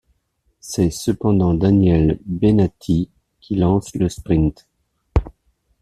[0.59, 3.07] C'est cependant Daniele Bennati
[3.39, 4.67] qui lance le sprint.